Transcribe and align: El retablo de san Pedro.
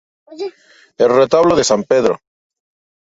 El 0.97 1.09
retablo 1.19 1.55
de 1.55 1.63
san 1.63 1.83
Pedro. 1.83 2.17